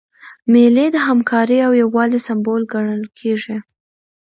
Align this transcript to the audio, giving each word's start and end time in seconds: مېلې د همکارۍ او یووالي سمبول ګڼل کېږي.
مېلې 0.51 0.85
د 0.91 0.97
همکارۍ 1.07 1.59
او 1.67 1.73
یووالي 1.81 2.19
سمبول 2.27 2.61
ګڼل 2.73 3.03
کېږي. 3.19 3.57